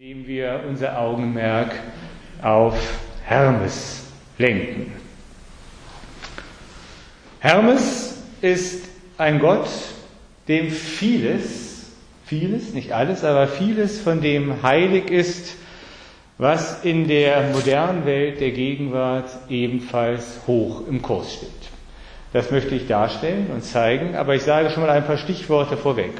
indem 0.00 0.28
wir 0.28 0.62
unser 0.68 0.96
Augenmerk 0.96 1.72
auf 2.40 2.78
Hermes 3.24 4.04
lenken. 4.38 4.92
Hermes 7.40 8.22
ist 8.40 8.88
ein 9.16 9.40
Gott, 9.40 9.68
dem 10.46 10.70
vieles, 10.70 11.90
vieles, 12.24 12.74
nicht 12.74 12.92
alles, 12.92 13.24
aber 13.24 13.48
vieles 13.48 14.00
von 14.00 14.20
dem 14.20 14.62
heilig 14.62 15.10
ist, 15.10 15.56
was 16.36 16.84
in 16.84 17.08
der 17.08 17.50
modernen 17.52 18.06
Welt 18.06 18.40
der 18.40 18.52
Gegenwart 18.52 19.28
ebenfalls 19.48 20.42
hoch 20.46 20.86
im 20.86 21.02
Kurs 21.02 21.34
steht. 21.34 21.50
Das 22.32 22.52
möchte 22.52 22.76
ich 22.76 22.86
darstellen 22.86 23.50
und 23.52 23.64
zeigen, 23.64 24.14
aber 24.14 24.36
ich 24.36 24.42
sage 24.42 24.70
schon 24.70 24.84
mal 24.84 24.92
ein 24.92 25.06
paar 25.06 25.18
Stichworte 25.18 25.76
vorweg. 25.76 26.12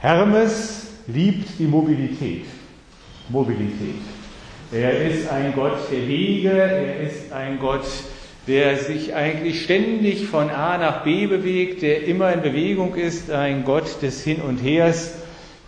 Hermes 0.00 0.85
liebt 1.06 1.58
die 1.58 1.66
Mobilität. 1.66 2.44
Mobilität. 3.28 4.00
Er 4.72 5.06
ist 5.06 5.28
ein 5.30 5.52
Gott 5.54 5.78
der 5.90 6.08
Wege, 6.08 6.50
er 6.50 7.00
ist 7.00 7.32
ein 7.32 7.58
Gott, 7.58 7.86
der 8.46 8.76
sich 8.76 9.14
eigentlich 9.14 9.62
ständig 9.62 10.26
von 10.26 10.50
A 10.50 10.78
nach 10.78 11.02
B 11.04 11.26
bewegt, 11.26 11.82
der 11.82 12.04
immer 12.04 12.32
in 12.32 12.42
Bewegung 12.42 12.94
ist, 12.94 13.30
ein 13.30 13.64
Gott 13.64 14.02
des 14.02 14.22
Hin 14.22 14.40
und 14.40 14.58
Hers. 14.58 15.14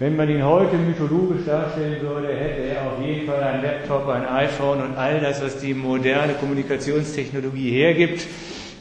Wenn 0.00 0.14
man 0.14 0.28
ihn 0.30 0.44
heute 0.44 0.76
mythologisch 0.76 1.44
darstellen 1.44 2.00
würde, 2.00 2.28
hätte 2.28 2.62
er 2.62 2.86
auf 2.86 3.04
jeden 3.04 3.26
Fall 3.26 3.42
ein 3.42 3.62
Laptop, 3.62 4.08
ein 4.08 4.28
iPhone 4.28 4.80
und 4.80 4.96
all 4.96 5.20
das, 5.20 5.42
was 5.42 5.58
die 5.58 5.74
moderne 5.74 6.34
Kommunikationstechnologie 6.34 7.70
hergibt. 7.72 8.24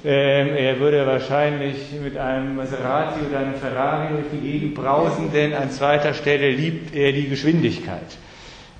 Ähm, 0.06 0.56
er 0.56 0.80
würde 0.80 1.06
wahrscheinlich 1.08 1.78
mit 2.04 2.18
einem 2.18 2.56
Maserati 2.56 3.20
oder 3.28 3.40
einem 3.40 3.56
Ferrari 3.56 4.14
durch 4.14 4.28
die 4.32 4.52
Gegend 4.52 4.76
brausen, 4.76 5.32
denn 5.34 5.54
an 5.54 5.72
zweiter 5.72 6.14
Stelle 6.14 6.52
liebt 6.52 6.96
er 6.96 7.12
die 7.12 7.28
Geschwindigkeit. 7.28 8.18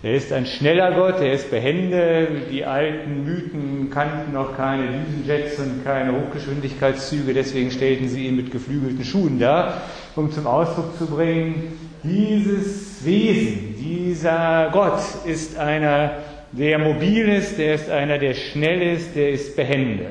Er 0.04 0.14
ist 0.14 0.32
ein 0.32 0.46
schneller 0.46 0.92
Gott, 0.92 1.20
er 1.22 1.34
ist 1.34 1.50
behende. 1.50 2.28
Die 2.52 2.64
alten 2.64 3.26
Mythen 3.26 3.90
kannten 3.90 4.32
noch 4.32 4.56
keine 4.56 4.84
Düsenjets 4.84 5.58
und 5.58 5.84
keine 5.84 6.14
Hochgeschwindigkeitszüge, 6.14 7.34
deswegen 7.34 7.72
stellten 7.72 8.08
sie 8.08 8.28
ihn 8.28 8.36
mit 8.36 8.52
geflügelten 8.52 9.04
Schuhen 9.04 9.40
dar, 9.40 9.82
um 10.16 10.32
zum 10.32 10.46
Ausdruck 10.46 10.96
zu 11.00 11.08
bringen, 11.08 11.80
dieses 12.04 13.04
Wesen, 13.04 13.76
dieser 13.80 14.70
Gott 14.72 15.02
ist 15.26 15.58
einer, 15.58 16.12
der 16.52 16.78
mobil 16.78 17.28
ist, 17.30 17.58
der 17.58 17.74
ist 17.74 17.90
einer, 17.90 18.20
der 18.20 18.36
schnell 18.36 18.96
ist, 18.96 19.16
der 19.16 19.32
ist 19.32 19.56
behende. 19.56 20.06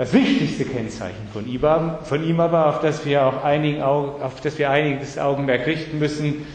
Das 0.00 0.14
wichtigste 0.14 0.64
Kennzeichen 0.64 1.28
von 1.30 1.46
ihm 2.24 2.40
aber, 2.40 2.68
auf 2.68 2.80
das 2.80 3.04
wir 3.04 3.26
auch 3.26 3.44
einigen, 3.44 3.82
auf 3.82 4.40
das 4.40 4.58
wir 4.58 4.70
einiges 4.70 5.18
Augenmerk 5.18 5.66
richten 5.66 5.98
müssen, 5.98 6.46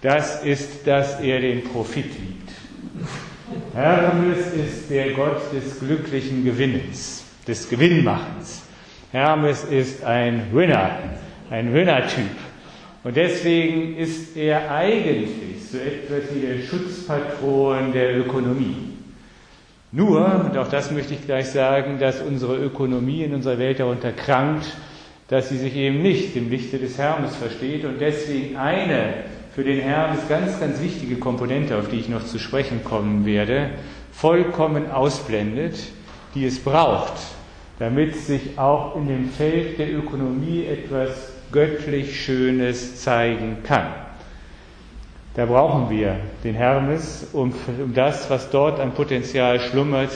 das 0.00 0.44
ist, 0.44 0.86
dass 0.86 1.18
er 1.18 1.40
den 1.40 1.64
Profit 1.64 2.04
liebt. 2.04 2.52
Hermes 3.74 4.46
ist 4.52 4.90
der 4.90 5.10
Gott 5.10 5.40
des 5.52 5.80
glücklichen 5.80 6.44
Gewinnens, 6.44 7.24
des 7.48 7.68
Gewinnmachens. 7.68 8.62
Hermes 9.10 9.64
ist 9.64 10.04
ein 10.04 10.44
Winner, 10.52 10.96
ein 11.50 11.74
Winner-Typ. 11.74 12.30
Und 13.02 13.16
deswegen 13.16 13.96
ist 13.96 14.36
er 14.36 14.70
eigentlich 14.70 15.30
so 15.68 15.78
etwas 15.78 16.32
wie 16.32 16.46
der 16.46 16.62
Schutzpatron 16.62 17.92
der 17.92 18.18
Ökonomie. 18.18 18.93
Nur, 19.96 20.46
und 20.46 20.58
auch 20.58 20.66
das 20.66 20.90
möchte 20.90 21.14
ich 21.14 21.24
gleich 21.24 21.50
sagen, 21.50 22.00
dass 22.00 22.20
unsere 22.20 22.56
Ökonomie 22.56 23.22
in 23.22 23.32
unserer 23.32 23.58
Welt 23.58 23.78
darunter 23.78 24.10
krankt, 24.10 24.66
dass 25.28 25.50
sie 25.50 25.56
sich 25.56 25.76
eben 25.76 26.02
nicht 26.02 26.34
im 26.34 26.50
Lichte 26.50 26.78
des 26.78 26.98
Hermes 26.98 27.36
versteht 27.36 27.84
und 27.84 28.00
deswegen 28.00 28.56
eine 28.56 29.14
für 29.54 29.62
den 29.62 29.80
Hermes 29.80 30.18
ganz, 30.28 30.58
ganz 30.58 30.82
wichtige 30.82 31.14
Komponente, 31.14 31.78
auf 31.78 31.88
die 31.90 32.00
ich 32.00 32.08
noch 32.08 32.24
zu 32.24 32.40
sprechen 32.40 32.82
kommen 32.82 33.24
werde, 33.24 33.70
vollkommen 34.10 34.90
ausblendet, 34.90 35.76
die 36.34 36.44
es 36.44 36.58
braucht, 36.58 37.12
damit 37.78 38.16
sich 38.16 38.58
auch 38.58 38.96
in 38.96 39.06
dem 39.06 39.28
Feld 39.28 39.78
der 39.78 39.96
Ökonomie 39.96 40.64
etwas 40.64 41.34
göttlich 41.52 42.20
Schönes 42.20 43.00
zeigen 43.00 43.58
kann. 43.62 43.86
Da 45.34 45.46
brauchen 45.46 45.90
wir 45.90 46.16
den 46.44 46.54
Hermes, 46.54 47.28
um, 47.32 47.52
um 47.66 47.92
das, 47.92 48.30
was 48.30 48.50
dort 48.50 48.78
an 48.78 48.92
Potenzial 48.92 49.58
schlummert, 49.58 50.10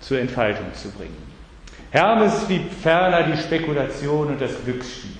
zur 0.00 0.18
Entfaltung 0.18 0.66
zu 0.74 0.90
bringen. 0.90 1.16
Hermes 1.90 2.48
liebt 2.48 2.72
ferner 2.72 3.24
die 3.24 3.36
Spekulation 3.36 4.28
und 4.28 4.40
das 4.40 4.52
Glücksspiel. 4.64 5.12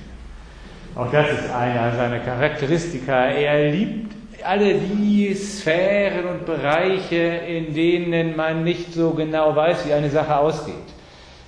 Auch 0.95 1.11
das 1.11 1.31
ist 1.33 1.51
einer 1.51 1.95
seiner 1.95 2.19
Charakteristika. 2.21 3.27
Er 3.27 3.71
liebt 3.71 4.15
alle 4.43 4.75
die 4.75 5.35
Sphären 5.35 6.27
und 6.27 6.47
Bereiche, 6.47 7.17
in 7.17 7.75
denen 7.75 8.35
man 8.37 8.65
nicht 8.65 8.93
so 8.93 9.11
genau 9.11 9.55
weiß, 9.55 9.87
wie 9.87 9.93
eine 9.93 10.11
Sache 10.11 10.37
ausgeht. 10.37 10.75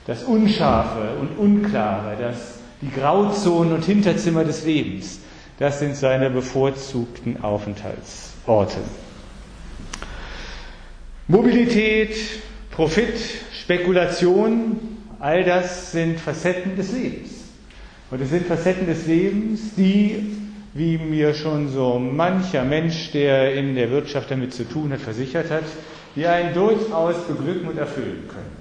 Das 0.07 0.25
Unscharfe 0.25 1.17
und 1.21 1.39
Unklare, 1.39 2.17
das, 2.21 2.59
die 2.83 2.91
Grauzonen 2.91 3.73
und 3.73 3.85
Hinterzimmer 3.85 4.45
des 4.45 4.65
Lebens. 4.65 5.21
Das 5.59 5.79
sind 5.79 5.97
seine 5.97 6.31
bevorzugten 6.31 7.43
Aufenthaltsorte. 7.43 8.79
Mobilität, 11.29 12.17
Profit, 12.71 13.15
Spekulation, 13.53 14.79
all 15.21 15.45
das 15.45 15.93
sind 15.93 16.19
Facetten 16.19 16.77
des 16.77 16.93
Lebens. 16.93 17.31
Und 18.11 18.21
es 18.21 18.31
sind 18.31 18.47
Facetten 18.47 18.87
des 18.87 19.07
Lebens, 19.07 19.75
die, 19.77 20.37
wie 20.75 20.99
mir 20.99 21.35
schon 21.35 21.71
so 21.71 21.99
mancher 21.99 22.65
Mensch, 22.65 23.13
der 23.13 23.55
in 23.55 23.77
der 23.77 23.91
Wirtschaft 23.91 24.31
damit 24.31 24.53
zu 24.53 24.65
tun 24.65 24.93
hat, 24.93 25.01
versichert 25.01 25.51
hat, 25.51 25.65
die 26.17 26.27
einen 26.27 26.53
durchaus 26.53 27.17
beglücken 27.27 27.69
und 27.69 27.79
erfüllen 27.79 28.29
können. 28.29 28.57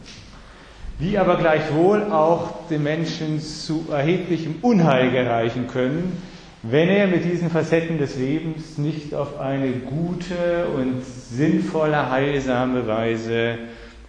Die 0.99 1.17
aber 1.17 1.37
gleichwohl 1.37 2.03
auch 2.03 2.67
den 2.69 2.83
Menschen 2.83 3.41
zu 3.41 3.87
erheblichem 3.91 4.55
Unheil 4.61 5.11
gereichen 5.11 5.67
können, 5.67 6.21
wenn 6.63 6.87
er 6.87 7.07
mit 7.07 7.25
diesen 7.25 7.49
Facetten 7.49 7.97
des 7.97 8.15
Lebens 8.15 8.77
nicht 8.77 9.13
auf 9.13 9.37
eine 9.37 9.69
gute 9.71 10.67
und 10.73 11.03
sinnvolle, 11.03 12.09
heilsame 12.09 12.87
Weise 12.87 13.57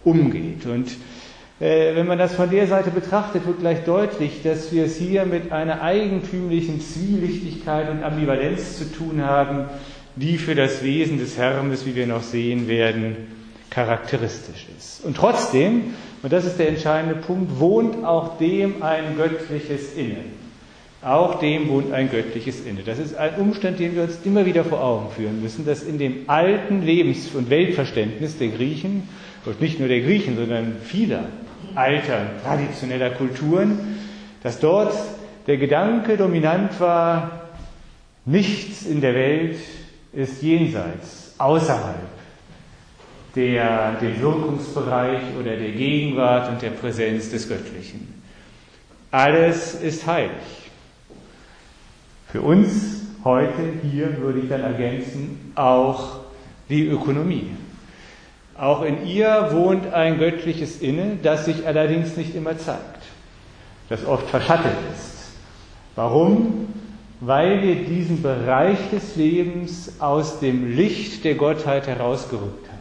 umgeht. 0.05 0.65
Und 0.65 0.89
äh, 1.59 1.97
wenn 1.97 2.07
man 2.07 2.17
das 2.17 2.37
von 2.37 2.49
der 2.49 2.69
Seite 2.69 2.93
betrachtet, 2.93 3.45
wird 3.45 3.59
gleich 3.59 3.83
deutlich, 3.85 4.43
dass 4.45 4.73
wir 4.73 4.85
es 4.85 4.97
hier 4.97 5.27
mit 5.27 5.51
einer 5.51 5.83
eigentümlichen 5.83 6.81
Zwielichtigkeit 6.81 7.91
und 7.91 8.05
Ambivalenz 8.05 8.79
zu 8.79 8.85
tun 8.93 9.23
haben, 9.25 9.65
die 10.15 10.39
für 10.39 10.55
das 10.55 10.85
Wesen 10.85 11.19
des 11.19 11.37
Hermes, 11.37 11.85
wie 11.87 11.97
wir 11.97 12.07
noch 12.07 12.23
sehen 12.23 12.69
werden, 12.69 13.17
charakteristisch 13.69 14.67
ist. 14.79 15.05
Und 15.05 15.17
trotzdem, 15.17 15.95
und 16.23 16.33
das 16.33 16.45
ist 16.45 16.61
der 16.61 16.69
entscheidende 16.69 17.17
Punkt, 17.17 17.59
wohnt 17.59 18.05
auch 18.05 18.39
dem 18.39 18.85
ein 18.85 19.17
göttliches 19.17 19.95
Innen. 19.95 20.44
Auch 21.05 21.39
dem 21.39 21.69
wohnt 21.69 21.93
ein 21.93 22.11
göttliches 22.11 22.65
Inne. 22.65 22.81
Das 22.83 22.99
ist 22.99 23.15
ein 23.15 23.35
Umstand, 23.37 23.79
den 23.79 23.95
wir 23.95 24.05
uns 24.05 24.19
immer 24.25 24.47
wieder 24.47 24.65
vor 24.65 24.83
Augen 24.83 25.11
führen 25.15 25.43
müssen, 25.43 25.67
dass 25.67 25.83
in 25.83 25.99
dem 25.99 26.29
alten 26.29 26.83
Lebens- 26.83 27.29
und 27.35 27.51
Weltverständnis 27.51 28.39
der 28.39 28.49
Griechen, 28.49 29.07
und 29.45 29.61
nicht 29.61 29.79
nur 29.79 29.89
der 29.89 30.01
Griechen, 30.01 30.37
sondern 30.37 30.77
vieler 30.83 31.25
alter, 31.75 32.31
traditioneller 32.43 33.11
Kulturen, 33.11 33.99
dass 34.43 34.61
dort 34.61 34.95
der 35.47 35.59
Gedanke 35.59 36.17
dominant 36.17 36.81
war, 36.81 37.51
nichts 38.25 38.87
in 38.87 39.03
der 39.03 39.15
Welt 39.15 39.59
ist 40.15 40.43
jenseits, 40.43 41.35
außerhalb 41.37 41.97
der, 43.37 43.97
dem 44.01 44.21
Wirkungsbereich 44.23 45.21
oder 45.39 45.57
der 45.57 45.73
Gegenwart 45.73 46.49
und 46.51 46.63
der 46.63 46.71
Präsenz 46.71 47.31
des 47.31 47.47
Göttlichen. 47.47 48.23
Alles 49.11 49.75
ist 49.75 50.07
heilig. 50.07 50.64
Für 52.35 52.43
uns 52.43 53.03
heute 53.23 53.63
hier 53.89 54.19
würde 54.19 54.41
ich 54.41 54.49
dann 54.49 54.63
ergänzen, 54.63 55.53
auch 55.55 56.17
die 56.69 56.89
Ökonomie. 56.89 57.51
Auch 58.59 58.83
in 58.83 59.07
ihr 59.07 59.51
wohnt 59.53 59.95
ein 59.95 60.19
göttliches 60.19 60.83
Inne, 60.83 61.17
das 61.23 61.45
sich 61.45 61.65
allerdings 61.65 62.17
nicht 62.17 62.35
immer 62.35 62.59
zeigt, 62.59 63.05
das 63.89 64.05
oft 64.05 64.29
verschattet 64.29 64.75
ist. 64.93 65.31
Warum? 65.95 66.67
Weil 67.21 67.63
wir 67.63 67.77
diesen 67.85 68.21
Bereich 68.21 68.91
des 68.91 69.15
Lebens 69.15 70.01
aus 70.01 70.41
dem 70.41 70.75
Licht 70.75 71.23
der 71.23 71.37
Gottheit 71.37 71.87
herausgerückt 71.87 72.69
haben. 72.69 72.79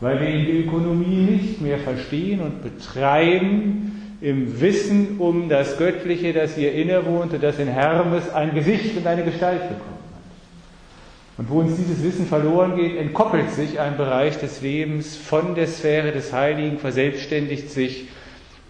Weil 0.00 0.20
wir 0.20 0.32
die 0.32 0.64
Ökonomie 0.64 1.30
nicht 1.30 1.60
mehr 1.60 1.78
verstehen 1.78 2.40
und 2.40 2.64
betreiben, 2.64 4.07
im 4.20 4.60
Wissen 4.60 5.18
um 5.18 5.48
das 5.48 5.78
Göttliche, 5.78 6.32
das 6.32 6.58
ihr 6.58 6.72
innewohnt 6.72 7.32
und 7.32 7.42
das 7.42 7.58
in 7.58 7.68
Hermes 7.68 8.28
ein 8.30 8.54
Gesicht 8.54 8.96
und 8.96 9.06
eine 9.06 9.22
Gestalt 9.24 9.62
bekommen 9.68 9.80
hat. 9.82 11.38
Und 11.38 11.50
wo 11.50 11.60
uns 11.60 11.76
dieses 11.76 12.02
Wissen 12.02 12.26
verloren 12.26 12.74
geht, 12.74 12.96
entkoppelt 12.96 13.50
sich 13.52 13.78
ein 13.78 13.96
Bereich 13.96 14.38
des 14.38 14.60
Lebens 14.60 15.16
von 15.16 15.54
der 15.54 15.68
Sphäre 15.68 16.10
des 16.10 16.32
Heiligen, 16.32 16.78
verselbstständigt 16.78 17.70
sich 17.70 18.08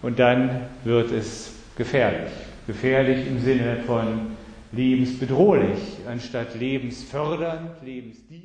und 0.03 0.19
dann 0.19 0.67
wird 0.83 1.11
es 1.11 1.51
gefährlich. 1.75 2.31
Gefährlich 2.67 3.25
im 3.25 3.39
Sinne 3.39 3.77
von 3.87 4.37
lebensbedrohlich, 4.71 5.79
anstatt 6.07 6.53
lebensfördernd, 6.59 7.71
lebensdienend. 7.83 8.39